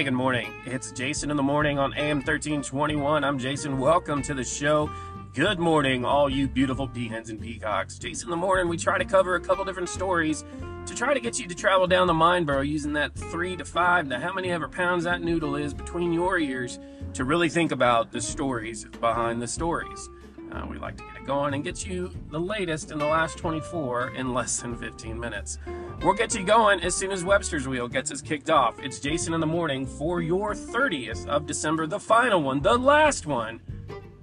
Hey, 0.00 0.04
good 0.04 0.14
morning. 0.14 0.50
It's 0.64 0.92
Jason 0.92 1.30
in 1.30 1.36
the 1.36 1.42
morning 1.42 1.78
on 1.78 1.92
AM 1.92 2.20
1321. 2.20 3.22
I'm 3.22 3.38
Jason. 3.38 3.78
Welcome 3.78 4.22
to 4.22 4.32
the 4.32 4.42
show. 4.42 4.90
Good 5.34 5.58
morning, 5.58 6.06
all 6.06 6.30
you 6.30 6.48
beautiful 6.48 6.88
peahens 6.88 7.28
and 7.28 7.38
peacocks. 7.38 7.98
Jason 7.98 8.28
in 8.28 8.30
the 8.30 8.38
morning, 8.38 8.66
we 8.66 8.78
try 8.78 8.96
to 8.96 9.04
cover 9.04 9.34
a 9.34 9.40
couple 9.40 9.62
different 9.66 9.90
stories 9.90 10.42
to 10.86 10.94
try 10.94 11.12
to 11.12 11.20
get 11.20 11.38
you 11.38 11.46
to 11.46 11.54
travel 11.54 11.86
down 11.86 12.06
the 12.06 12.14
mind 12.14 12.46
burrow 12.46 12.62
using 12.62 12.94
that 12.94 13.14
three 13.14 13.56
to 13.56 13.64
five 13.66 14.08
to 14.08 14.18
how 14.18 14.32
many 14.32 14.50
ever 14.50 14.68
pounds 14.68 15.04
that 15.04 15.20
noodle 15.20 15.54
is 15.54 15.74
between 15.74 16.14
your 16.14 16.38
ears 16.38 16.78
to 17.12 17.24
really 17.24 17.50
think 17.50 17.70
about 17.70 18.10
the 18.10 18.22
stories 18.22 18.86
behind 19.02 19.42
the 19.42 19.48
stories. 19.48 20.08
Uh, 20.52 20.66
we 20.68 20.78
like 20.78 20.96
to 20.96 21.04
get 21.04 21.16
it 21.22 21.26
going 21.26 21.54
and 21.54 21.62
get 21.62 21.86
you 21.86 22.10
the 22.30 22.40
latest 22.40 22.90
in 22.90 22.98
the 22.98 23.06
last 23.06 23.38
24 23.38 24.14
in 24.16 24.34
less 24.34 24.60
than 24.60 24.76
15 24.76 25.18
minutes. 25.18 25.58
We'll 26.02 26.14
get 26.14 26.34
you 26.34 26.42
going 26.44 26.80
as 26.80 26.94
soon 26.94 27.12
as 27.12 27.24
Webster's 27.24 27.68
Wheel 27.68 27.88
gets 27.88 28.10
us 28.10 28.20
kicked 28.20 28.50
off. 28.50 28.78
It's 28.80 28.98
Jason 28.98 29.34
in 29.34 29.40
the 29.40 29.46
morning 29.46 29.86
for 29.86 30.20
your 30.20 30.54
30th 30.54 31.26
of 31.26 31.46
December, 31.46 31.86
the 31.86 32.00
final 32.00 32.42
one, 32.42 32.60
the 32.60 32.76
last 32.76 33.26
one 33.26 33.60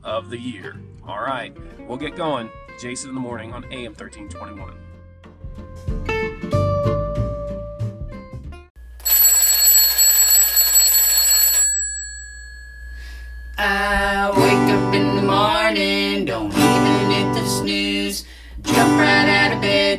of 0.03 0.29
the 0.29 0.37
year. 0.37 0.77
All 1.07 1.21
right, 1.21 1.55
we'll 1.87 1.97
get 1.97 2.15
going. 2.15 2.49
Jason 2.81 3.09
in 3.09 3.15
the 3.15 3.21
morning 3.21 3.53
on 3.53 3.63
AM 3.65 3.93
1321. 3.93 4.86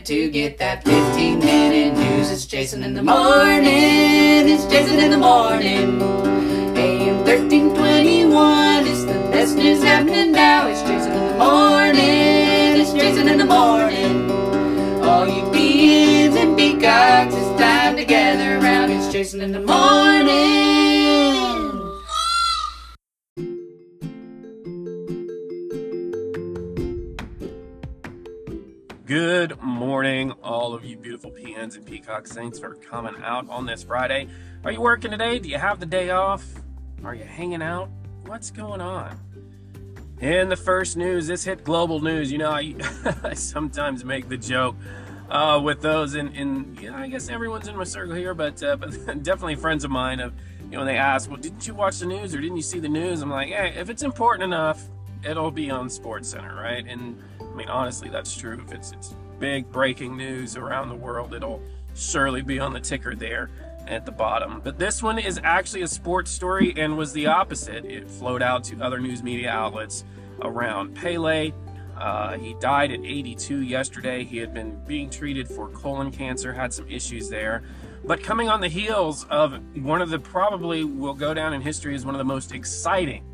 To 0.09 0.31
get 0.31 0.57
that 0.57 0.83
15 0.85 1.39
minute 1.39 1.93
news. 1.93 2.31
It's 2.31 2.47
Jason 2.47 2.83
in 2.83 2.95
the 2.95 3.03
morning, 3.03 4.49
it's 4.49 4.65
Jason 4.65 4.99
in 4.99 5.11
the 5.11 5.19
morning. 5.19 6.01
AM 6.79 7.19
1321, 7.27 8.87
it's 8.87 9.05
the 9.05 9.13
best 9.31 9.55
news 9.55 9.83
happening 9.83 10.33
now. 10.33 10.67
It's 10.67 10.81
Jason 10.81 11.13
in 11.13 11.27
the 11.29 11.37
morning, 11.37 12.81
it's 12.81 12.93
Jason 12.95 13.29
in 13.29 13.37
the 13.37 13.45
morning. 13.45 14.31
All 15.03 15.29
you 15.29 15.45
beans 15.53 16.37
and 16.37 16.57
peacocks, 16.57 17.35
it's 17.35 17.61
time 17.61 17.95
to 17.97 18.05
gather 18.07 18.65
around. 18.65 18.91
It's 18.91 19.13
Jason 19.13 19.43
in 19.43 19.53
the 19.53 19.61
morning. 19.61 20.08
Beautiful 31.19 31.43
peahens 31.43 31.75
and 31.75 31.85
peacock 31.85 32.29
saints 32.29 32.61
for 32.61 32.77
coming 32.77 33.15
out 33.25 33.49
on 33.51 33.67
this 33.67 33.83
Friday. 33.83 34.29
Are 34.65 34.71
you 34.71 34.81
working 34.81 35.11
today? 35.11 35.41
Do 35.41 35.49
you 35.49 35.59
have 35.59 35.81
the 35.81 35.87
day 35.87 36.11
off? 36.11 36.45
Are 37.03 37.15
you 37.15 37.25
hanging 37.25 37.61
out? 37.61 37.91
What's 38.27 38.53
going 38.53 38.81
on? 38.81 39.19
In 40.21 40.49
the 40.49 40.57
first 40.57 40.97
news, 40.97 41.27
this 41.27 41.43
hit 41.43 41.65
global 41.65 42.01
news. 42.01 42.31
You 42.31 42.39
know, 42.39 42.51
I, 42.51 42.73
I 43.25 43.35
sometimes 43.35 44.05
make 44.05 44.29
the 44.29 44.37
joke 44.37 44.77
uh, 45.29 45.61
with 45.63 45.83
those, 45.83 46.15
and, 46.15 46.37
and 46.37 46.79
you 46.81 46.91
know, 46.91 46.97
I 46.97 47.09
guess 47.09 47.29
everyone's 47.29 47.67
in 47.67 47.77
my 47.77 47.83
circle 47.83 48.15
here, 48.15 48.35
but 48.35 48.63
uh, 48.63 48.77
but 48.77 48.93
definitely 49.25 49.57
friends 49.57 49.83
of 49.83 49.91
mine. 49.91 50.21
Of 50.21 50.35
you 50.65 50.73
know, 50.73 50.79
when 50.79 50.87
they 50.87 50.99
ask, 50.99 51.29
well, 51.29 51.41
didn't 51.41 51.67
you 51.67 51.75
watch 51.75 51.99
the 51.99 52.07
news 52.07 52.33
or 52.33 52.41
didn't 52.41 52.57
you 52.57 52.63
see 52.63 52.79
the 52.79 52.89
news? 52.89 53.23
I'm 53.23 53.31
like, 53.31 53.49
hey, 53.49 53.75
if 53.77 53.91
it's 53.91 54.05
important 54.05 54.45
enough, 54.45 54.85
it'll 55.25 55.51
be 55.51 55.69
on 55.69 55.91
Sports 55.91 56.29
Center, 56.29 56.55
right? 56.55 56.87
And 56.87 57.21
I 57.41 57.55
mean, 57.57 57.69
honestly, 57.69 58.09
that's 58.09 58.37
true. 58.37 58.63
If 58.65 58.73
it's 58.73 58.93
it's 58.93 59.15
big 59.39 59.71
breaking 59.71 60.17
news 60.17 60.57
around 60.57 60.89
the 60.89 60.95
world, 60.95 61.35
it'll 61.35 61.63
surely 61.95 62.43
be 62.43 62.59
on 62.61 62.73
the 62.73 62.81
ticker 62.81 63.15
there 63.15 63.51
at 63.87 64.05
the 64.05 64.13
bottom. 64.13 64.61
But 64.63 64.79
this 64.79 65.03
one 65.03 65.19
is 65.19 65.41
actually 65.43 65.83
a 65.83 65.89
sports 65.89 66.31
story 66.31 66.75
and 66.77 66.97
was 66.97 67.13
the 67.13 67.27
opposite. 67.27 67.85
It 67.85 68.09
flowed 68.09 68.43
out 68.43 68.65
to 68.65 68.81
other 68.81 69.01
news 69.01 69.23
media 69.23 69.51
outlets 69.51 70.05
around 70.43 70.95
Pele. 70.95 71.53
Uh, 71.97 72.39
he 72.39 72.55
died 72.55 72.93
at 72.93 73.01
82 73.01 73.63
yesterday. 73.63 74.25
He 74.25 74.39
had 74.39 74.55
been 74.55 74.79
being 74.87 75.11
treated 75.11 75.49
for 75.49 75.69
colon 75.69 76.13
cancer, 76.13 76.53
had 76.53 76.73
some 76.73 76.89
issues 76.89 77.29
there. 77.29 77.63
But 78.05 78.23
coming 78.23 78.49
on 78.49 78.61
the 78.61 78.69
heels 78.69 79.25
of 79.25 79.59
one 79.77 80.01
of 80.01 80.11
the 80.11 80.19
probably 80.19 80.85
will 80.85 81.15
go 81.15 81.35
down 81.35 81.53
in 81.53 81.61
history 81.61 81.95
as 81.95 82.07
one 82.07 82.15
of 82.15 82.19
the 82.19 82.25
most 82.25 82.53
exciting 82.53 83.25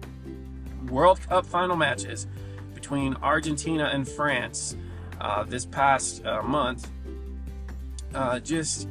World 0.88 1.20
Cup 1.28 1.44
final 1.44 1.76
matches 1.76 2.26
between 2.74 3.14
Argentina 3.22 3.90
and 3.92 4.08
France 4.08 4.76
uh, 5.20 5.44
this 5.44 5.64
past 5.64 6.24
uh, 6.24 6.42
month 6.42 6.90
uh, 8.14 8.38
just 8.40 8.88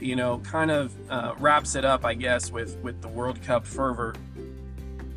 you 0.00 0.16
know 0.16 0.38
kind 0.38 0.70
of 0.70 0.92
uh, 1.10 1.34
wraps 1.38 1.74
it 1.74 1.84
up 1.84 2.04
I 2.04 2.14
guess 2.14 2.50
with 2.50 2.76
with 2.78 3.00
the 3.02 3.08
World 3.08 3.42
Cup 3.42 3.66
fervor. 3.66 4.14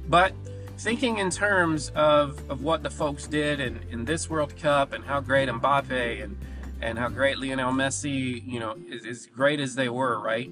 But 0.10 0.34
thinking 0.78 1.18
in 1.18 1.30
terms 1.30 1.90
of, 1.96 2.40
of 2.50 2.62
what 2.62 2.84
the 2.84 2.90
folks 2.90 3.28
did 3.28 3.60
in, 3.60 3.80
in 3.90 4.06
this 4.06 4.30
World 4.30 4.56
Cup 4.58 4.94
and 4.94 5.04
how 5.04 5.20
great 5.20 5.50
Mbappe 5.50 6.24
and 6.24 6.38
and 6.80 7.00
how 7.00 7.10
great 7.10 7.40
Lionel 7.40 7.74
Messi 7.74 8.46
you 8.46 8.60
know 8.60 8.76
is 8.88 9.28
great 9.28 9.60
as 9.60 9.76
they 9.76 9.90
were 9.90 10.20
right? 10.20 10.52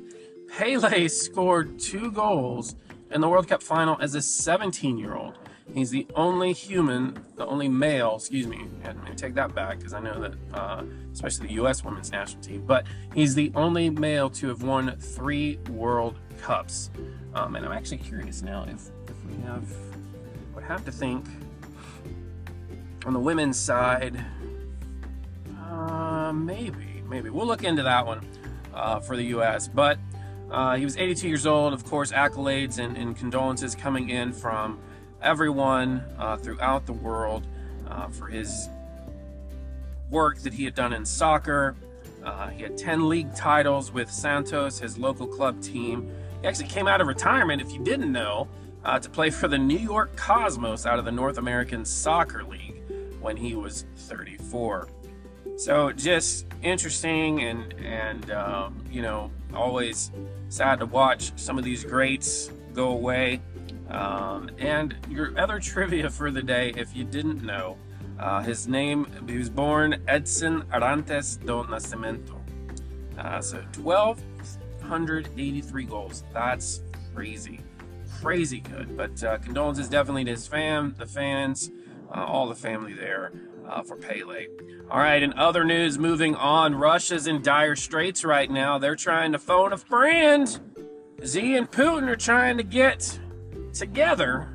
Pele 0.57 1.07
scored 1.09 1.79
two 1.79 2.11
goals 2.11 2.75
in 3.11 3.21
the 3.21 3.29
World 3.29 3.47
Cup 3.47 3.61
final 3.61 3.97
as 4.01 4.15
a 4.15 4.21
17 4.21 4.97
year 4.97 5.15
old 5.15 5.37
He's 5.75 5.89
the 5.89 6.07
only 6.15 6.53
human, 6.53 7.21
the 7.35 7.45
only 7.45 7.67
male, 7.67 8.15
excuse 8.15 8.47
me, 8.47 8.65
and 8.85 9.17
take 9.17 9.33
that 9.33 9.53
back 9.53 9.77
because 9.77 9.93
I 9.93 9.99
know 9.99 10.21
that, 10.21 10.33
uh, 10.53 10.83
especially 11.11 11.47
the 11.47 11.53
U.S. 11.55 11.83
women's 11.83 12.13
national 12.13 12.41
team, 12.41 12.63
but 12.65 12.85
he's 13.13 13.35
the 13.35 13.51
only 13.55 13.89
male 13.89 14.29
to 14.29 14.47
have 14.47 14.63
won 14.63 14.95
three 14.97 15.57
World 15.69 16.17
Cups. 16.41 16.91
Um, 17.33 17.57
and 17.57 17.65
I'm 17.65 17.73
actually 17.73 17.97
curious 17.97 18.41
now 18.41 18.63
if, 18.69 18.89
if 19.09 19.25
we 19.25 19.35
have, 19.43 19.69
would 20.53 20.63
have 20.63 20.85
to 20.85 20.93
think 20.93 21.25
on 23.05 23.11
the 23.11 23.19
women's 23.19 23.59
side, 23.59 24.23
uh, 25.59 26.31
maybe, 26.31 27.03
maybe. 27.09 27.29
We'll 27.29 27.47
look 27.47 27.65
into 27.65 27.83
that 27.83 28.05
one 28.05 28.25
uh, 28.73 29.01
for 29.01 29.17
the 29.17 29.23
U.S. 29.23 29.67
But 29.67 29.99
uh, 30.49 30.77
he 30.77 30.85
was 30.85 30.95
82 30.95 31.27
years 31.27 31.45
old, 31.45 31.73
of 31.73 31.83
course, 31.83 32.13
accolades 32.13 32.79
and, 32.79 32.95
and 32.95 33.13
condolences 33.13 33.75
coming 33.75 34.09
in 34.09 34.31
from 34.31 34.79
everyone 35.25 36.03
uh, 36.19 36.37
throughout 36.37 36.85
the 36.85 36.93
world 36.93 37.45
uh, 37.89 38.07
for 38.07 38.27
his 38.27 38.69
work 40.09 40.39
that 40.39 40.53
he 40.53 40.63
had 40.63 40.75
done 40.75 40.93
in 40.93 41.03
soccer. 41.03 41.75
Uh, 42.23 42.49
he 42.49 42.63
had 42.63 42.77
10 42.77 43.09
league 43.09 43.35
titles 43.35 43.91
with 43.91 44.09
Santos, 44.09 44.79
his 44.79 44.97
local 44.97 45.27
club 45.27 45.61
team. 45.61 46.09
He 46.41 46.47
actually 46.47 46.67
came 46.67 46.87
out 46.87 47.01
of 47.01 47.07
retirement, 47.07 47.61
if 47.61 47.71
you 47.73 47.83
didn't 47.83 48.11
know, 48.11 48.47
uh, 48.83 48.99
to 48.99 49.09
play 49.09 49.31
for 49.31 49.47
the 49.47 49.57
New 49.57 49.77
York 49.77 50.15
Cosmos 50.15 50.85
out 50.85 50.99
of 50.99 51.05
the 51.05 51.11
North 51.11 51.39
American 51.39 51.83
Soccer 51.83 52.43
League 52.43 52.81
when 53.19 53.35
he 53.35 53.55
was 53.55 53.85
34. 53.95 54.87
So 55.57 55.91
just 55.91 56.45
interesting 56.61 57.41
and 57.41 57.73
and 57.73 58.29
um, 58.31 58.83
you 58.91 59.01
know 59.01 59.31
always 59.53 60.11
sad 60.49 60.79
to 60.79 60.85
watch 60.85 61.31
some 61.37 61.57
of 61.57 61.63
these 61.63 61.83
greats 61.83 62.51
go 62.73 62.89
away. 62.89 63.41
Um, 63.89 64.49
and 64.57 64.95
your 65.09 65.37
other 65.39 65.59
trivia 65.59 66.09
for 66.09 66.31
the 66.31 66.41
day, 66.41 66.73
if 66.75 66.95
you 66.95 67.03
didn't 67.03 67.43
know, 67.43 67.77
uh, 68.19 68.41
his 68.41 68.67
name, 68.67 69.07
he 69.27 69.37
was 69.37 69.49
born 69.49 70.01
Edson 70.07 70.63
Arantes 70.73 71.39
do 71.39 71.63
Nascimento. 71.63 72.41
Uh, 73.17 73.41
so 73.41 73.61
1,283 73.81 75.85
goals. 75.85 76.23
That's 76.33 76.81
crazy. 77.13 77.59
Crazy 78.21 78.61
good. 78.61 78.97
But 78.97 79.23
uh, 79.23 79.37
condolences 79.37 79.89
definitely 79.89 80.25
to 80.25 80.31
his 80.31 80.47
fam, 80.47 80.95
the 80.97 81.05
fans, 81.05 81.71
uh, 82.13 82.23
all 82.23 82.47
the 82.47 82.55
family 82.55 82.93
there 82.93 83.31
uh, 83.67 83.83
for 83.83 83.95
Pele. 83.95 84.47
All 84.89 84.99
right, 84.99 85.21
in 85.21 85.33
other 85.33 85.63
news, 85.63 85.97
moving 85.97 86.35
on, 86.35 86.75
Russia's 86.75 87.27
in 87.27 87.41
dire 87.41 87.75
straits 87.75 88.23
right 88.23 88.49
now. 88.49 88.77
They're 88.77 88.95
trying 88.95 89.31
to 89.31 89.39
phone 89.39 89.73
a 89.73 89.77
friend. 89.77 90.59
Xi 91.25 91.55
and 91.55 91.69
Putin 91.69 92.07
are 92.07 92.15
trying 92.15 92.57
to 92.57 92.63
get 92.63 93.19
together. 93.75 94.49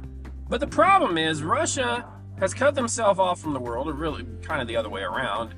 But 0.49 0.61
the 0.61 0.67
problem 0.67 1.17
is, 1.17 1.43
Russia 1.43 2.05
has 2.41 2.55
cut 2.55 2.75
themselves 2.75 3.21
off 3.21 3.41
from 3.41 3.53
the 3.53 3.61
world, 3.61 3.89
or 3.89 3.93
really 3.93 4.27
kind 4.43 4.61
of 4.61 4.67
the 4.67 4.77
other 4.77 4.89
way 4.89 5.03
around, 5.03 5.55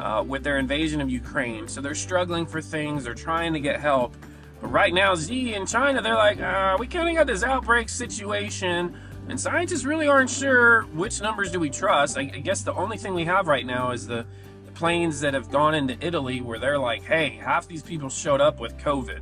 uh, 0.00 0.24
with 0.26 0.42
their 0.42 0.58
invasion 0.58 1.00
of 1.00 1.10
Ukraine. 1.10 1.68
So 1.68 1.80
they're 1.80 1.94
struggling 1.94 2.46
for 2.46 2.60
things, 2.60 3.04
they're 3.04 3.14
trying 3.14 3.52
to 3.52 3.60
get 3.60 3.80
help. 3.80 4.16
But 4.60 4.72
right 4.72 4.92
now, 4.92 5.14
Xi 5.14 5.54
in 5.54 5.66
China, 5.66 6.00
they're 6.00 6.14
like, 6.14 6.40
uh, 6.40 6.76
we 6.78 6.86
kind 6.86 7.08
of 7.08 7.14
got 7.14 7.26
this 7.26 7.42
outbreak 7.42 7.88
situation, 7.88 8.96
and 9.28 9.38
scientists 9.38 9.84
really 9.84 10.08
aren't 10.08 10.30
sure 10.30 10.82
which 10.94 11.20
numbers 11.20 11.52
do 11.52 11.60
we 11.60 11.68
trust. 11.68 12.16
I, 12.16 12.22
I 12.22 12.40
guess 12.40 12.62
the 12.62 12.74
only 12.74 12.96
thing 12.96 13.14
we 13.14 13.24
have 13.24 13.46
right 13.46 13.66
now 13.66 13.90
is 13.90 14.06
the, 14.06 14.24
the, 14.64 14.72
planes 14.72 15.20
that 15.20 15.34
have 15.34 15.50
gone 15.50 15.74
into 15.74 15.96
Italy, 16.00 16.40
where 16.40 16.58
they're 16.58 16.78
like, 16.78 17.02
hey, 17.02 17.38
half 17.42 17.66
these 17.66 17.82
people 17.82 18.08
showed 18.08 18.40
up 18.40 18.60
with 18.60 18.76
COVID. 18.78 19.20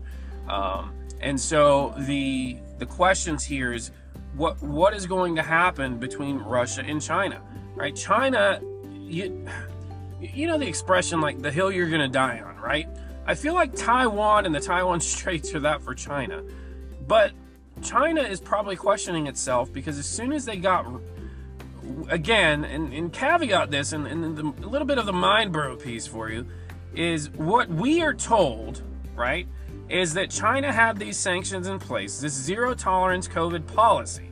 Um, 0.48 0.92
and 1.24 1.40
so 1.40 1.94
the 1.98 2.58
the 2.78 2.86
questions 2.86 3.44
here 3.44 3.72
is 3.72 3.90
what 4.36 4.60
what 4.62 4.94
is 4.94 5.06
going 5.06 5.34
to 5.36 5.42
happen 5.42 5.98
between 5.98 6.38
Russia 6.38 6.82
and 6.86 7.00
China, 7.00 7.40
right? 7.74 7.96
China, 7.96 8.60
you 8.92 9.46
you 10.20 10.46
know 10.46 10.58
the 10.58 10.68
expression 10.68 11.20
like 11.20 11.40
the 11.40 11.50
hill 11.50 11.72
you're 11.72 11.88
going 11.88 12.02
to 12.02 12.08
die 12.08 12.40
on, 12.40 12.56
right? 12.58 12.86
I 13.26 13.34
feel 13.34 13.54
like 13.54 13.74
Taiwan 13.74 14.44
and 14.44 14.54
the 14.54 14.60
Taiwan 14.60 15.00
Straits 15.14 15.54
are 15.54 15.60
that 15.60 15.82
for 15.82 15.94
China. 15.94 16.42
But 17.06 17.32
China 17.82 18.20
is 18.20 18.40
probably 18.40 18.76
questioning 18.76 19.26
itself 19.26 19.72
because 19.72 19.98
as 19.98 20.06
soon 20.06 20.32
as 20.32 20.44
they 20.44 20.56
got, 20.56 20.86
again, 22.08 22.64
and, 22.64 22.92
and 22.92 23.12
caveat 23.12 23.70
this, 23.70 23.92
and, 23.92 24.06
and 24.06 24.36
the, 24.36 24.66
a 24.66 24.68
little 24.68 24.86
bit 24.86 24.98
of 24.98 25.06
the 25.06 25.12
mind 25.12 25.52
bro 25.52 25.76
piece 25.76 26.06
for 26.06 26.30
you, 26.30 26.46
is 26.94 27.30
what 27.30 27.68
we 27.68 28.02
are 28.02 28.14
told, 28.14 28.82
right, 29.14 29.46
is 29.88 30.14
that 30.14 30.30
China 30.30 30.72
had 30.72 30.98
these 30.98 31.16
sanctions 31.16 31.68
in 31.68 31.78
place, 31.78 32.20
this 32.20 32.32
zero 32.32 32.74
tolerance 32.74 33.28
COVID 33.28 33.66
policy. 33.66 34.30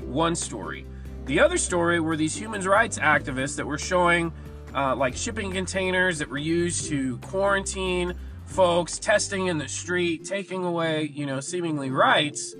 One 0.00 0.34
story. 0.34 0.86
The 1.26 1.40
other 1.40 1.58
story 1.58 2.00
were 2.00 2.16
these 2.16 2.36
human 2.36 2.62
rights 2.62 2.98
activists 2.98 3.56
that 3.56 3.66
were 3.66 3.78
showing 3.78 4.32
uh, 4.74 4.94
like 4.96 5.16
shipping 5.16 5.52
containers 5.52 6.18
that 6.18 6.28
were 6.28 6.38
used 6.38 6.88
to 6.88 7.18
quarantine 7.18 8.14
folks, 8.46 8.98
testing 8.98 9.46
in 9.46 9.56
the 9.58 9.68
street, 9.68 10.24
taking 10.24 10.64
away, 10.64 11.10
you 11.14 11.26
know, 11.26 11.40
seemingly 11.40 11.90
rights. 11.90 12.54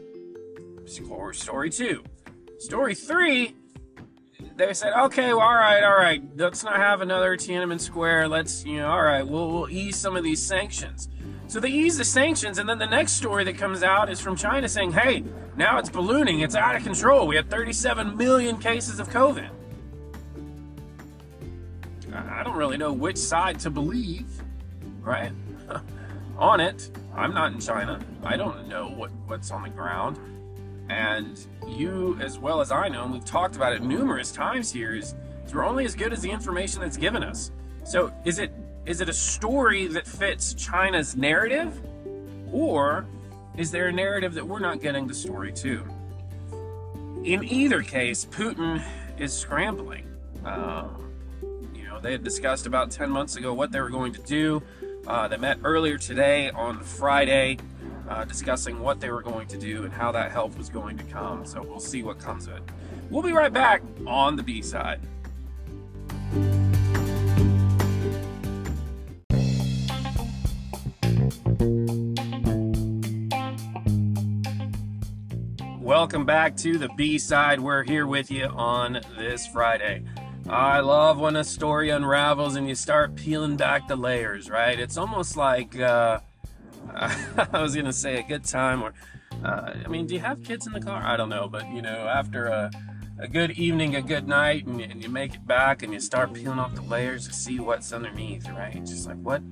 Story 0.86 1.70
two. 1.70 2.04
Story 2.58 2.94
three, 2.94 3.54
they 4.56 4.72
said, 4.72 4.92
okay, 4.94 5.34
well, 5.34 5.40
all 5.40 5.54
right, 5.54 5.82
all 5.82 5.96
right, 5.96 6.22
let's 6.36 6.62
not 6.62 6.76
have 6.76 7.00
another 7.00 7.36
Tiananmen 7.36 7.80
Square. 7.80 8.28
Let's, 8.28 8.64
you 8.64 8.78
know, 8.78 8.88
all 8.88 9.02
right, 9.02 9.26
we'll, 9.26 9.50
we'll 9.50 9.70
ease 9.70 9.96
some 9.96 10.16
of 10.16 10.22
these 10.24 10.44
sanctions. 10.44 11.08
So 11.54 11.60
they 11.60 11.68
ease 11.68 11.96
the 11.96 12.04
sanctions, 12.04 12.58
and 12.58 12.68
then 12.68 12.80
the 12.80 12.86
next 12.88 13.12
story 13.12 13.44
that 13.44 13.56
comes 13.56 13.84
out 13.84 14.10
is 14.10 14.18
from 14.20 14.34
China 14.34 14.68
saying, 14.68 14.90
hey, 14.90 15.22
now 15.56 15.78
it's 15.78 15.88
ballooning, 15.88 16.40
it's 16.40 16.56
out 16.56 16.74
of 16.74 16.82
control. 16.82 17.28
We 17.28 17.36
have 17.36 17.46
37 17.46 18.16
million 18.16 18.58
cases 18.58 18.98
of 18.98 19.08
COVID. 19.08 19.48
I 22.12 22.42
don't 22.42 22.56
really 22.56 22.76
know 22.76 22.92
which 22.92 23.16
side 23.16 23.60
to 23.60 23.70
believe, 23.70 24.26
right? 25.00 25.30
on 26.38 26.58
it, 26.58 26.90
I'm 27.14 27.32
not 27.32 27.52
in 27.52 27.60
China. 27.60 28.00
I 28.24 28.36
don't 28.36 28.66
know 28.66 28.88
what, 28.88 29.12
what's 29.28 29.52
on 29.52 29.62
the 29.62 29.68
ground. 29.68 30.18
And 30.88 31.38
you, 31.68 32.18
as 32.20 32.36
well 32.36 32.62
as 32.62 32.72
I 32.72 32.88
know, 32.88 33.04
and 33.04 33.12
we've 33.12 33.24
talked 33.24 33.54
about 33.54 33.72
it 33.72 33.80
numerous 33.80 34.32
times 34.32 34.72
here, 34.72 34.96
is 34.96 35.14
we're 35.52 35.64
only 35.64 35.84
as 35.84 35.94
good 35.94 36.12
as 36.12 36.20
the 36.20 36.32
information 36.32 36.80
that's 36.80 36.96
given 36.96 37.22
us. 37.22 37.52
So 37.84 38.12
is 38.24 38.40
it 38.40 38.50
is 38.86 39.00
it 39.00 39.08
a 39.08 39.14
story 39.14 39.86
that 39.88 40.06
fits 40.06 40.54
China's 40.54 41.16
narrative? 41.16 41.80
Or 42.52 43.06
is 43.56 43.70
there 43.70 43.88
a 43.88 43.92
narrative 43.92 44.34
that 44.34 44.46
we're 44.46 44.60
not 44.60 44.80
getting 44.80 45.06
the 45.06 45.14
story 45.14 45.52
to? 45.54 45.84
In 47.24 47.42
either 47.44 47.82
case, 47.82 48.26
Putin 48.26 48.84
is 49.18 49.32
scrambling. 49.32 50.06
Um, 50.44 51.10
you 51.74 51.84
know, 51.84 51.98
they 51.98 52.12
had 52.12 52.22
discussed 52.22 52.66
about 52.66 52.90
10 52.90 53.08
months 53.08 53.36
ago 53.36 53.54
what 53.54 53.72
they 53.72 53.80
were 53.80 53.90
going 53.90 54.12
to 54.12 54.22
do. 54.22 54.62
Uh, 55.06 55.28
they 55.28 55.38
met 55.38 55.58
earlier 55.64 55.96
today 55.96 56.50
on 56.50 56.80
Friday, 56.80 57.58
uh, 58.08 58.24
discussing 58.24 58.80
what 58.80 59.00
they 59.00 59.10
were 59.10 59.22
going 59.22 59.46
to 59.48 59.56
do 59.56 59.84
and 59.84 59.92
how 59.92 60.12
that 60.12 60.30
help 60.30 60.56
was 60.58 60.68
going 60.68 60.98
to 60.98 61.04
come. 61.04 61.46
So 61.46 61.62
we'll 61.62 61.80
see 61.80 62.02
what 62.02 62.18
comes 62.18 62.46
of 62.46 62.56
it. 62.56 62.62
We'll 63.08 63.22
be 63.22 63.32
right 63.32 63.52
back 63.52 63.82
on 64.06 64.36
the 64.36 64.42
B 64.42 64.60
side. 64.60 65.00
Welcome 75.84 76.24
back 76.24 76.56
to 76.56 76.78
the 76.78 76.88
B 76.96 77.18
side. 77.18 77.60
We're 77.60 77.82
here 77.82 78.06
with 78.06 78.30
you 78.30 78.46
on 78.46 79.02
this 79.18 79.46
Friday. 79.46 80.02
I 80.48 80.80
love 80.80 81.20
when 81.20 81.36
a 81.36 81.44
story 81.44 81.90
unravels 81.90 82.56
and 82.56 82.66
you 82.66 82.74
start 82.74 83.14
peeling 83.16 83.58
back 83.58 83.86
the 83.86 83.94
layers, 83.94 84.48
right? 84.48 84.80
It's 84.80 84.96
almost 84.96 85.36
like 85.36 85.78
uh, 85.78 86.20
I 86.94 87.60
was 87.60 87.76
gonna 87.76 87.92
say 87.92 88.18
a 88.18 88.22
good 88.22 88.44
time, 88.44 88.82
or 88.82 88.94
uh, 89.44 89.74
I 89.84 89.88
mean, 89.88 90.06
do 90.06 90.14
you 90.14 90.20
have 90.20 90.42
kids 90.42 90.66
in 90.66 90.72
the 90.72 90.80
car? 90.80 91.02
I 91.04 91.18
don't 91.18 91.28
know, 91.28 91.48
but 91.48 91.68
you 91.68 91.82
know, 91.82 92.08
after 92.08 92.46
a, 92.46 92.70
a 93.18 93.28
good 93.28 93.50
evening, 93.50 93.94
a 93.94 94.02
good 94.02 94.26
night, 94.26 94.64
and, 94.64 94.80
and 94.80 95.02
you 95.02 95.10
make 95.10 95.34
it 95.34 95.46
back 95.46 95.82
and 95.82 95.92
you 95.92 96.00
start 96.00 96.32
peeling 96.32 96.58
off 96.58 96.74
the 96.74 96.80
layers 96.80 97.28
to 97.28 97.34
see 97.34 97.60
what's 97.60 97.92
underneath, 97.92 98.48
right? 98.48 98.82
Just 98.86 99.06
like 99.06 99.18
what 99.18 99.42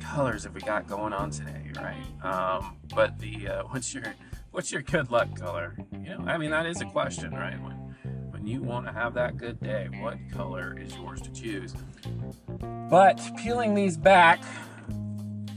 colors 0.00 0.44
have 0.44 0.54
we 0.54 0.60
got 0.60 0.86
going 0.86 1.14
on 1.14 1.30
today, 1.30 1.70
right? 1.76 2.22
Um, 2.22 2.76
but 2.94 3.18
the 3.18 3.48
uh, 3.48 3.62
what's 3.70 3.94
your 3.94 4.04
what's 4.52 4.70
your 4.70 4.82
good 4.82 5.10
luck 5.10 5.34
color? 5.34 5.76
You 5.92 6.16
know, 6.16 6.24
I 6.26 6.38
mean 6.38 6.50
that 6.50 6.66
is 6.66 6.80
a 6.80 6.86
question, 6.86 7.32
right? 7.32 7.60
When 7.60 7.72
when 8.30 8.46
you 8.46 8.62
want 8.62 8.86
to 8.86 8.92
have 8.92 9.14
that 9.14 9.36
good 9.36 9.60
day, 9.60 9.88
what 10.00 10.18
color 10.32 10.76
is 10.78 10.94
yours 10.96 11.20
to 11.22 11.32
choose? 11.32 11.74
But 12.88 13.20
peeling 13.38 13.74
these 13.74 13.96
back, 13.96 14.42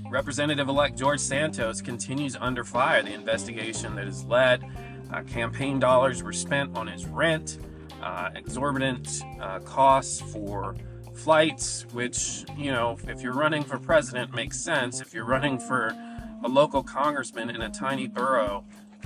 Representative-elect 0.10 0.98
George 0.98 1.20
Santos 1.20 1.82
continues 1.82 2.36
under 2.36 2.64
fire. 2.64 3.02
The 3.02 3.14
investigation 3.14 3.96
that 3.96 4.08
is 4.08 4.24
led, 4.24 4.64
uh, 5.12 5.24
campaign 5.24 5.80
dollars 5.80 6.24
were 6.24 6.32
spent 6.32 6.78
on 6.78 6.88
his 6.88 7.06
rent, 7.06 7.58
uh, 8.02 8.30
exorbitant 8.36 9.24
uh, 9.42 9.60
costs 9.60 10.22
for 10.22 10.76
flights, 11.16 11.86
which 11.92 12.46
you 12.56 12.72
know, 12.72 12.98
if 13.08 13.22
you're 13.22 13.34
running 13.34 13.64
for 13.64 13.80
president, 13.80 14.34
makes 14.34 14.60
sense. 14.60 15.02
If 15.02 15.14
you're 15.14 15.26
running 15.26 15.60
for 15.60 15.96
a 16.44 16.48
local 16.48 16.84
congressman 16.84 17.50
in 17.50 17.62
a 17.62 17.70
tiny 17.70 18.08
borough, 18.08 18.64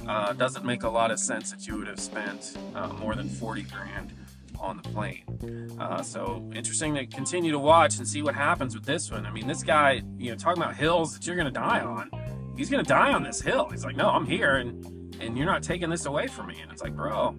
uh, 0.07 0.33
doesn't 0.33 0.65
make 0.65 0.83
a 0.83 0.89
lot 0.89 1.11
of 1.11 1.19
sense 1.19 1.51
that 1.51 1.67
you 1.67 1.77
would 1.77 1.87
have 1.87 1.99
spent 1.99 2.57
uh, 2.75 2.87
more 2.93 3.15
than 3.15 3.29
40 3.29 3.63
grand 3.63 4.13
on 4.59 4.77
the 4.77 4.83
plane. 4.89 5.77
Uh, 5.79 6.01
so 6.01 6.49
interesting 6.53 6.93
to 6.95 7.05
continue 7.05 7.51
to 7.51 7.59
watch 7.59 7.97
and 7.97 8.07
see 8.07 8.21
what 8.21 8.35
happens 8.35 8.75
with 8.75 8.85
this 8.85 9.11
one. 9.11 9.25
I 9.25 9.31
mean, 9.31 9.47
this 9.47 9.63
guy, 9.63 10.01
you 10.17 10.31
know, 10.31 10.37
talking 10.37 10.61
about 10.61 10.75
hills 10.75 11.13
that 11.13 11.25
you're 11.25 11.35
going 11.35 11.51
to 11.51 11.59
die 11.59 11.81
on. 11.81 12.11
He's 12.57 12.69
going 12.69 12.83
to 12.83 12.87
die 12.87 13.13
on 13.13 13.23
this 13.23 13.39
hill. 13.41 13.69
He's 13.69 13.85
like, 13.85 13.95
no, 13.95 14.09
I'm 14.09 14.25
here, 14.25 14.57
and 14.57 14.99
and 15.21 15.37
you're 15.37 15.45
not 15.45 15.63
taking 15.63 15.89
this 15.89 16.05
away 16.05 16.27
from 16.27 16.47
me. 16.47 16.59
And 16.61 16.71
it's 16.71 16.81
like, 16.81 16.95
bro, 16.95 17.35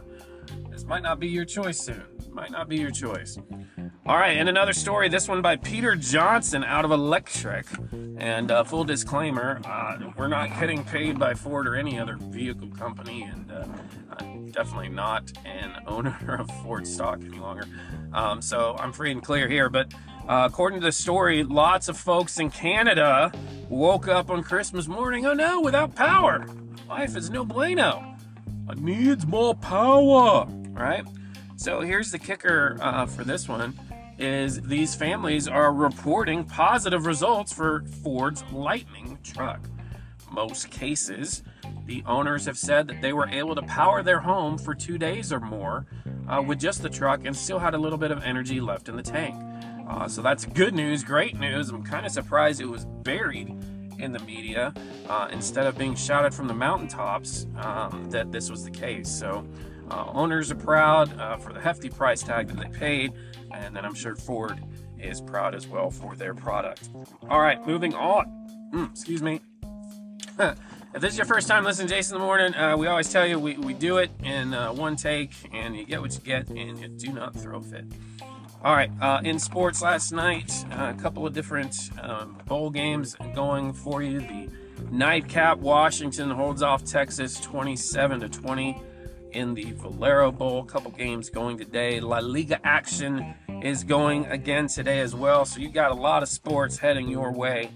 this 0.70 0.84
might 0.84 1.02
not 1.02 1.20
be 1.20 1.28
your 1.28 1.44
choice 1.44 1.78
soon. 1.78 2.02
Might 2.32 2.50
not 2.50 2.68
be 2.68 2.78
your 2.78 2.90
choice. 2.90 3.38
All 4.06 4.16
right, 4.16 4.38
and 4.38 4.48
another 4.48 4.72
story. 4.72 5.10
This 5.10 5.28
one 5.28 5.42
by 5.42 5.56
Peter 5.56 5.94
Johnson 5.94 6.64
out 6.64 6.84
of 6.84 6.90
Electrek. 6.90 7.66
And 8.18 8.50
uh, 8.50 8.64
full 8.64 8.84
disclaimer, 8.84 9.60
uh, 9.66 9.98
we're 10.16 10.28
not 10.28 10.48
getting 10.58 10.82
paid 10.82 11.18
by 11.18 11.34
Ford 11.34 11.68
or 11.68 11.76
any 11.76 11.98
other 11.98 12.16
vehicle 12.16 12.68
company, 12.68 13.22
and 13.22 13.52
uh, 13.52 13.66
I'm 14.18 14.50
definitely 14.50 14.88
not 14.88 15.30
an 15.44 15.76
owner 15.86 16.36
of 16.38 16.50
Ford 16.62 16.86
stock 16.86 17.20
any 17.22 17.38
longer. 17.38 17.66
Um, 18.14 18.40
so 18.40 18.76
I'm 18.78 18.92
free 18.92 19.12
and 19.12 19.22
clear 19.22 19.46
here. 19.46 19.68
But 19.68 19.92
uh, 20.26 20.48
according 20.50 20.80
to 20.80 20.86
the 20.86 20.92
story, 20.92 21.44
lots 21.44 21.88
of 21.88 21.98
folks 21.98 22.38
in 22.38 22.50
Canada 22.50 23.30
woke 23.68 24.08
up 24.08 24.30
on 24.30 24.42
Christmas 24.42 24.88
morning. 24.88 25.26
Oh 25.26 25.34
no, 25.34 25.60
without 25.60 25.94
power. 25.94 26.46
Life 26.88 27.14
is 27.14 27.28
no 27.28 27.44
bueno. 27.44 28.16
I 28.68 28.74
needs 28.74 29.26
more 29.26 29.54
power, 29.54 30.46
right? 30.70 31.04
So 31.56 31.80
here's 31.80 32.10
the 32.10 32.18
kicker 32.18 32.76
uh, 32.80 33.06
for 33.06 33.24
this 33.24 33.48
one 33.48 33.78
is 34.18 34.60
these 34.62 34.94
families 34.94 35.48
are 35.48 35.72
reporting 35.72 36.44
positive 36.44 37.06
results 37.06 37.52
for 37.52 37.84
Ford's 38.02 38.44
Lightning 38.52 39.18
truck. 39.22 39.60
Most 40.30 40.70
cases, 40.70 41.42
the 41.86 42.02
owners 42.06 42.46
have 42.46 42.56
said 42.56 42.88
that 42.88 43.02
they 43.02 43.12
were 43.12 43.28
able 43.28 43.54
to 43.54 43.62
power 43.62 44.02
their 44.02 44.20
home 44.20 44.56
for 44.56 44.74
two 44.74 44.98
days 44.98 45.32
or 45.32 45.40
more 45.40 45.86
uh, 46.28 46.42
with 46.46 46.58
just 46.58 46.82
the 46.82 46.88
truck 46.88 47.24
and 47.24 47.36
still 47.36 47.58
had 47.58 47.74
a 47.74 47.78
little 47.78 47.98
bit 47.98 48.10
of 48.10 48.22
energy 48.22 48.60
left 48.60 48.88
in 48.88 48.96
the 48.96 49.02
tank. 49.02 49.36
Uh, 49.88 50.08
so 50.08 50.22
that's 50.22 50.44
good 50.46 50.74
news, 50.74 51.04
great 51.04 51.38
news. 51.38 51.68
I'm 51.68 51.82
kind 51.82 52.06
of 52.06 52.12
surprised 52.12 52.60
it 52.60 52.66
was 52.66 52.86
buried 53.02 53.48
in 53.98 54.12
the 54.12 54.20
media 54.20 54.72
uh, 55.08 55.28
instead 55.30 55.66
of 55.66 55.76
being 55.76 55.94
shouted 55.94 56.32
from 56.32 56.48
the 56.48 56.54
mountaintops 56.54 57.46
um, 57.56 58.08
that 58.10 58.32
this 58.32 58.50
was 58.50 58.64
the 58.64 58.70
case. 58.70 59.08
So 59.08 59.46
uh, 59.92 60.10
owners 60.12 60.50
are 60.50 60.56
proud 60.56 61.16
uh, 61.20 61.36
for 61.36 61.52
the 61.52 61.60
hefty 61.60 61.90
price 61.90 62.22
tag 62.22 62.48
that 62.48 62.58
they 62.58 62.78
paid, 62.78 63.12
and 63.52 63.76
then 63.76 63.84
I'm 63.84 63.94
sure 63.94 64.16
Ford 64.16 64.58
is 64.98 65.20
proud 65.20 65.54
as 65.54 65.66
well 65.66 65.90
for 65.90 66.16
their 66.16 66.34
product. 66.34 66.88
All 67.28 67.40
right, 67.40 67.64
moving 67.66 67.94
on. 67.94 68.70
Mm, 68.72 68.90
excuse 68.90 69.22
me. 69.22 69.40
if 70.38 71.00
this 71.00 71.12
is 71.12 71.18
your 71.18 71.26
first 71.26 71.46
time 71.46 71.64
listening 71.64 71.88
to 71.88 71.94
Jason 71.94 72.16
in 72.16 72.20
the 72.20 72.26
Morning, 72.26 72.54
uh, 72.54 72.76
we 72.76 72.86
always 72.86 73.12
tell 73.12 73.26
you 73.26 73.38
we, 73.38 73.56
we 73.58 73.74
do 73.74 73.98
it 73.98 74.10
in 74.22 74.54
uh, 74.54 74.72
one 74.72 74.96
take, 74.96 75.32
and 75.52 75.76
you 75.76 75.84
get 75.84 76.00
what 76.00 76.14
you 76.14 76.20
get, 76.20 76.48
and 76.48 76.78
you 76.78 76.88
do 76.88 77.12
not 77.12 77.34
throw 77.34 77.60
fit. 77.60 77.84
All 78.64 78.74
right, 78.74 78.90
uh, 79.00 79.20
in 79.24 79.38
sports 79.38 79.82
last 79.82 80.12
night, 80.12 80.64
uh, 80.70 80.94
a 80.96 81.00
couple 81.00 81.26
of 81.26 81.34
different 81.34 81.90
um, 82.00 82.38
bowl 82.46 82.70
games 82.70 83.16
going 83.34 83.72
for 83.72 84.02
you. 84.02 84.20
The 84.20 84.48
nightcap, 84.90 85.58
Washington 85.58 86.30
holds 86.30 86.62
off 86.62 86.84
Texas 86.84 87.40
27 87.40 88.20
to 88.20 88.28
20 88.28 88.80
in 89.32 89.54
the 89.54 89.72
Valero 89.72 90.30
Bowl. 90.32 90.60
A 90.60 90.66
couple 90.66 90.90
games 90.90 91.30
going 91.30 91.58
today. 91.58 92.00
La 92.00 92.18
Liga 92.18 92.60
action 92.64 93.34
is 93.62 93.84
going 93.84 94.26
again 94.26 94.66
today 94.66 95.00
as 95.00 95.14
well. 95.14 95.44
So 95.44 95.60
you 95.60 95.68
got 95.68 95.90
a 95.90 95.94
lot 95.94 96.22
of 96.22 96.28
sports 96.28 96.78
heading 96.78 97.08
your 97.08 97.32
way 97.32 97.70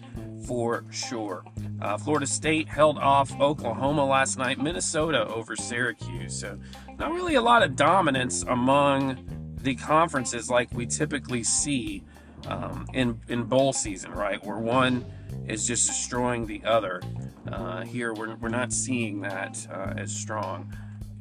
for 0.46 0.84
sure. 0.90 1.44
Uh, 1.80 1.98
Florida 1.98 2.26
State 2.26 2.68
held 2.68 2.98
off 2.98 3.38
Oklahoma 3.40 4.04
last 4.04 4.38
night. 4.38 4.58
Minnesota 4.58 5.26
over 5.28 5.56
Syracuse. 5.56 6.38
So 6.38 6.58
not 6.98 7.12
really 7.12 7.34
a 7.34 7.42
lot 7.42 7.62
of 7.62 7.76
dominance 7.76 8.42
among 8.44 9.56
the 9.62 9.74
conferences 9.74 10.48
like 10.48 10.72
we 10.72 10.86
typically 10.86 11.42
see 11.42 12.04
um, 12.46 12.86
in 12.94 13.20
in 13.28 13.44
bowl 13.44 13.72
season, 13.72 14.12
right? 14.12 14.44
Where 14.44 14.58
one 14.58 15.04
is 15.48 15.66
just 15.66 15.86
destroying 15.86 16.46
the 16.46 16.62
other. 16.64 17.02
Uh, 17.50 17.84
here, 17.84 18.12
we're, 18.12 18.34
we're 18.36 18.48
not 18.48 18.72
seeing 18.72 19.20
that 19.20 19.66
uh, 19.72 19.94
as 19.96 20.14
strong, 20.14 20.72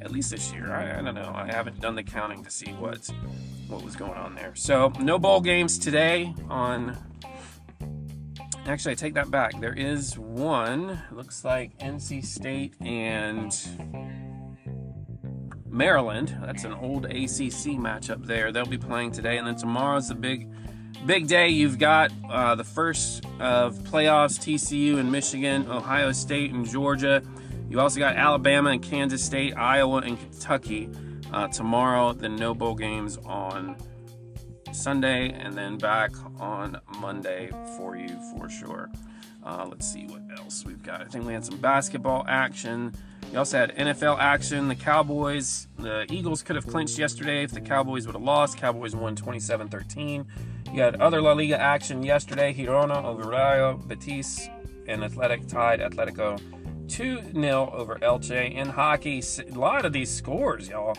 at 0.02 0.12
least 0.12 0.32
this 0.32 0.52
year. 0.52 0.72
I, 0.74 1.00
I 1.00 1.02
don't 1.02 1.16
know. 1.16 1.32
I 1.34 1.48
haven't 1.48 1.80
done 1.80 1.96
the 1.96 2.04
counting 2.04 2.44
to 2.44 2.52
see 2.52 2.72
what 2.74 3.10
what 3.68 3.84
was 3.84 3.96
going 3.96 4.14
on 4.14 4.36
there. 4.36 4.54
So, 4.56 4.92
no 5.00 5.18
bowl 5.18 5.42
games 5.42 5.78
today 5.78 6.34
on. 6.50 6.98
Actually, 8.68 8.94
I 8.94 8.96
take 8.96 9.14
that 9.14 9.30
back. 9.30 9.60
There 9.60 9.74
is 9.74 10.18
one. 10.18 11.00
Looks 11.12 11.46
like 11.46 11.78
NC 11.78 12.26
State 12.26 12.74
and 12.82 13.56
Maryland. 15.68 16.36
That's 16.42 16.64
an 16.64 16.74
old 16.74 17.06
ACC 17.06 17.78
matchup 17.78 18.26
there. 18.26 18.52
They'll 18.52 18.66
be 18.66 18.78
playing 18.78 19.12
today, 19.12 19.38
and 19.38 19.46
then 19.46 19.56
tomorrow's 19.56 20.08
the 20.08 20.16
big, 20.16 20.50
big 21.06 21.28
day. 21.28 21.50
You've 21.50 21.78
got 21.78 22.12
uh, 22.30 22.56
the 22.56 22.64
first 22.64 23.26
of 23.40 23.78
playoffs: 23.80 24.40
TCU 24.40 24.98
and 24.98 25.12
Michigan, 25.12 25.70
Ohio 25.70 26.12
State 26.12 26.52
and 26.52 26.68
Georgia. 26.68 27.22
You 27.76 27.82
also 27.82 28.00
got 28.00 28.16
Alabama 28.16 28.70
and 28.70 28.82
Kansas 28.82 29.22
State, 29.22 29.58
Iowa 29.58 29.98
and 29.98 30.18
Kentucky. 30.18 30.90
Uh, 31.34 31.50
tomorrow, 31.50 32.14
the 32.14 32.30
no 32.30 32.54
bowl 32.54 32.74
games 32.74 33.18
on 33.26 33.76
Sunday, 34.72 35.34
and 35.34 35.58
then 35.58 35.78
back 35.78 36.12
on 36.40 36.80
Monday 37.02 37.50
for 37.76 37.98
you 37.98 38.18
for 38.32 38.48
sure. 38.48 38.90
Uh, 39.44 39.68
let's 39.70 39.92
see 39.92 40.06
what 40.06 40.22
else 40.40 40.64
we've 40.64 40.82
got. 40.84 41.02
I 41.02 41.04
think 41.04 41.26
we 41.26 41.34
had 41.34 41.44
some 41.44 41.58
basketball 41.58 42.24
action. 42.30 42.94
You 43.34 43.40
also 43.40 43.58
had 43.58 43.76
NFL 43.76 44.20
action. 44.20 44.70
The 44.70 44.76
Cowboys, 44.76 45.68
the 45.78 46.06
Eagles 46.10 46.44
could 46.44 46.56
have 46.56 46.68
clinched 46.68 46.98
yesterday 46.98 47.44
if 47.44 47.52
the 47.52 47.60
Cowboys 47.60 48.06
would 48.06 48.16
have 48.16 48.24
lost. 48.24 48.58
Cowboys 48.58 48.96
won 48.96 49.18
27 49.18 49.68
13. 49.68 50.26
You 50.72 50.82
had 50.82 50.96
other 51.02 51.22
La 51.22 51.34
Liga 51.34 51.60
action 51.60 52.04
yesterday. 52.04 52.54
Girona 52.54 53.22
Rayo 53.26 53.76
Betis 53.86 54.48
and 54.88 55.04
Athletic 55.04 55.46
tied 55.50 55.82
Atletico 55.82 56.40
2 56.88 57.34
0 57.34 57.72
over 57.74 57.96
Elche. 57.96 58.54
In 58.54 58.70
hockey, 58.70 59.22
a 59.40 59.58
lot 59.58 59.86
of 59.86 59.94
these 59.94 60.10
scores, 60.10 60.70
y'all. 60.70 60.98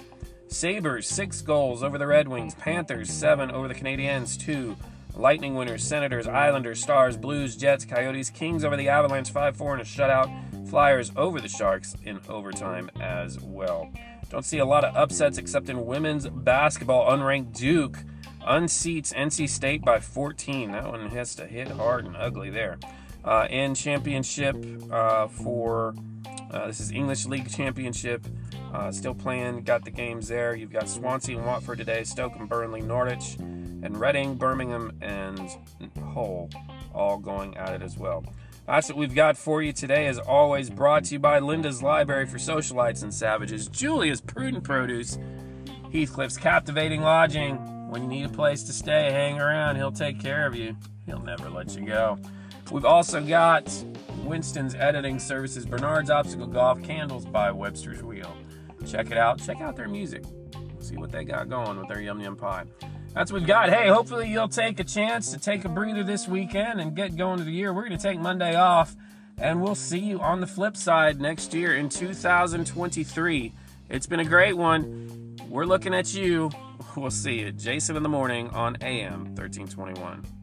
Sabres, 0.49 1.07
six 1.07 1.43
goals 1.43 1.83
over 1.83 1.99
the 1.99 2.07
Red 2.07 2.29
Wings. 2.29 2.55
Panthers, 2.55 3.11
seven 3.11 3.51
over 3.51 3.69
the 3.69 3.75
Canadiens, 3.75 4.39
two. 4.39 4.77
Lightning 5.15 5.55
winners, 5.55 5.83
Senators, 5.83 6.27
Islanders, 6.27 6.83
Stars, 6.83 7.17
Blues, 7.17 7.57
Jets, 7.57 7.87
Coyotes, 7.87 8.29
Kings 8.29 8.65
over 8.65 8.77
the 8.77 8.89
Avalanche 8.89 9.31
5 9.31 9.57
4 9.57 9.75
in 9.75 9.81
a 9.81 9.85
shutout. 9.85 10.69
Flyers 10.69 11.11
over 11.17 11.41
the 11.41 11.49
Sharks 11.49 11.97
in 12.05 12.21
overtime 12.29 12.91
as 13.01 13.41
well. 13.41 13.91
Don't 14.29 14.45
see 14.45 14.59
a 14.59 14.65
lot 14.65 14.85
of 14.85 14.95
upsets 14.95 15.39
except 15.39 15.71
in 15.71 15.87
women's 15.87 16.29
basketball. 16.29 17.11
Unranked 17.11 17.57
Duke 17.57 17.99
unseats 18.47 19.15
NC 19.15 19.49
State 19.49 19.83
by 19.83 20.01
14. 20.01 20.73
That 20.73 20.87
one 20.87 21.09
has 21.09 21.35
to 21.37 21.47
hit 21.47 21.69
hard 21.69 22.05
and 22.05 22.17
ugly 22.17 22.51
there. 22.51 22.79
Uh, 23.27 23.47
in 23.51 23.75
championship 23.75 24.57
uh, 24.93 25.27
for 25.27 25.95
uh, 26.53 26.69
this 26.69 26.79
is 26.79 26.93
English 26.93 27.27
League 27.27 27.51
Championship. 27.51 28.25
Uh, 28.73 28.93
still 28.93 29.15
playing, 29.15 29.63
got 29.63 29.85
the 29.85 29.91
games 29.91 30.29
there. 30.29 30.55
You've 30.55 30.73
got 30.73 30.89
Swansea 30.89 31.37
and 31.37 31.45
Watford 31.45 31.79
today, 31.79 32.05
Stoke 32.05 32.37
and 32.37 32.49
Burnley, 32.49 32.83
Norwich 32.83 33.37
and 33.39 33.99
Reading, 33.99 34.37
Birmingham, 34.37 34.97
and 35.01 35.41
Hull 36.15 36.51
all 36.95 37.19
going 37.19 37.57
at 37.57 37.75
it 37.75 37.83
as 37.83 37.99
well. 37.99 38.25
That's 38.67 38.89
what 38.89 38.99
we've 38.99 39.15
got 39.15 39.37
for 39.37 39.63
you 39.63 39.73
today, 39.73 40.07
as 40.07 40.19
always, 40.19 40.71
brought 40.71 41.05
to 41.05 41.15
you 41.15 41.19
by 41.19 41.39
Linda's 41.39 41.83
Library 41.83 42.27
for 42.27 42.39
Socialites 42.39 43.03
and 43.03 43.13
Savages, 43.13 43.69
Julia's 43.69 44.21
Prudent 44.21 44.65
Produce, 44.65 45.19
Heathcliff's 45.93 46.37
Captivating 46.37 47.01
Lodging. 47.01 47.57
When 47.91 48.03
you 48.03 48.09
need 48.09 48.27
a 48.27 48.29
place 48.29 48.65
to 48.65 48.73
stay, 48.73 49.13
hang 49.13 49.41
around, 49.41 49.77
he'll 49.77 49.93
take 49.93 50.21
care 50.21 50.47
of 50.47 50.55
you. 50.57 50.77
He'll 51.07 51.23
never 51.23 51.49
let 51.49 51.77
you 51.77 51.87
go. 51.87 52.19
We've 52.71 52.85
also 52.85 53.21
got 53.21 53.73
Winston's 54.25 54.75
Editing 54.75 55.19
Services, 55.19 55.67
Bernard's 55.67 56.11
Obstacle 56.11 56.47
Golf, 56.47 56.83
Candles 56.83 57.25
by 57.25 57.51
Webster's 57.51 58.03
Wheel. 58.03 58.37
Check 58.87 59.11
it 59.11 59.19
out. 59.19 59.41
Check 59.41 59.61
out 59.61 59.77
their 59.77 59.89
music. 59.89 60.25
See 60.81 60.97
what 60.97 61.11
they 61.11 61.25
got 61.25 61.49
going 61.49 61.79
with 61.79 61.89
their 61.89 62.01
Yum 62.01 62.21
Yum 62.21 62.37
Pie 62.37 62.67
that's 63.17 63.33
what 63.33 63.41
we've 63.41 63.49
got. 63.49 63.71
Hey, 63.71 63.89
hopefully 63.89 64.29
you'll 64.31 64.47
take 64.47 64.79
a 64.79 64.85
chance 64.85 65.33
to 65.33 65.39
take 65.39 65.65
a 65.65 65.71
breather 65.71 66.05
this 66.05 66.29
weekend 66.29 66.83
and 66.83 66.95
get 66.95 67.17
going 67.17 67.39
to 67.39 67.45
the 67.45 67.51
year. 67.51 67.73
We're 67.73 67.89
going 67.89 67.99
to 67.99 68.03
take 68.03 68.21
Monday 68.21 68.55
off, 68.55 68.95
and 69.39 69.63
we'll 69.63 69.75
see 69.75 69.99
you 69.99 70.21
on 70.21 70.43
the 70.43 70.47
flip 70.47 70.77
side 70.77 71.19
next 71.19 71.55
year 71.55 71.75
in 71.75 71.89
2023. 71.89 73.53
It's 73.89 74.07
been 74.07 74.21
a 74.21 74.25
great 74.25 74.55
one. 74.55 75.39
We're 75.49 75.65
looking 75.65 75.95
at 75.95 76.13
you. 76.13 76.51
We'll 76.95 77.11
see 77.11 77.41
you. 77.41 77.53
Jason 77.53 77.97
in 77.97 78.03
the 78.03 78.11
morning 78.11 78.51
on 78.51 78.77
AM 78.83 79.35
1321. 79.35 80.36